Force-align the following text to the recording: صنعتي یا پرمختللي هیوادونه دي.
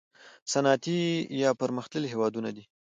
صنعتي 0.53 0.99
یا 1.41 1.49
پرمختللي 1.61 2.07
هیوادونه 2.13 2.49
دي. 2.55 2.63